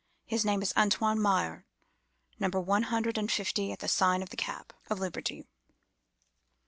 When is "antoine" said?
0.75-1.21